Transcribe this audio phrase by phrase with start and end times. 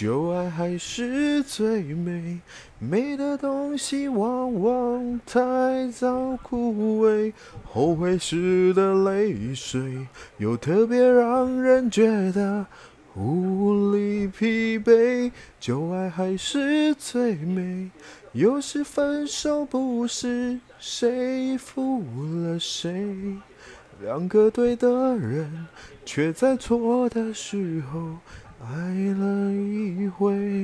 [0.00, 2.38] 旧爱还是最美，
[2.78, 7.32] 美的东西往往太早枯萎，
[7.64, 10.06] 后悔时的泪水
[10.36, 12.64] 又特别让人觉得
[13.16, 15.32] 无力疲惫。
[15.58, 17.90] 旧爱还是最美，
[18.30, 22.04] 有时分手不是谁负
[22.44, 23.04] 了谁，
[24.00, 25.66] 两个对的人
[26.06, 28.12] 却在错的时候。
[28.60, 28.66] 爱
[29.14, 29.52] 了
[30.18, 30.57] Way.